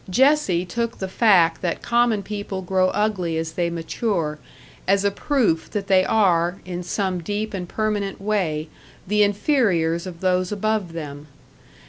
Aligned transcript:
Jessie 0.09 0.65
took 0.65 0.97
the 0.97 1.07
fact 1.07 1.61
that 1.61 1.83
common 1.83 2.23
people 2.23 2.63
grow 2.63 2.87
ugly 2.87 3.37
as 3.37 3.51
they 3.51 3.69
mature 3.69 4.39
as 4.87 5.05
a 5.05 5.11
proof 5.11 5.69
that 5.69 5.85
they 5.85 6.03
are, 6.03 6.57
in 6.65 6.81
some 6.81 7.21
deep 7.21 7.53
and 7.53 7.69
permanent 7.69 8.19
way, 8.19 8.67
the 9.05 9.21
inferiors 9.21 10.07
of 10.07 10.19
those 10.21 10.51
above 10.51 10.93
them. 10.93 11.27